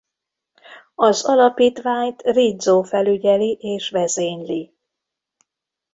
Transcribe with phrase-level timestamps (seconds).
[0.95, 4.73] Az alapítványt Rizzo felügyeli és vezényli.